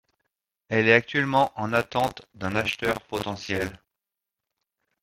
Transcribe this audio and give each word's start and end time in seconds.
Elle 0.69 0.87
est 0.87 0.93
actuellement 0.95 1.51
en 1.55 1.73
attente 1.73 2.23
d'un 2.33 2.55
acheteur 2.55 3.01
potentiel. 3.03 3.79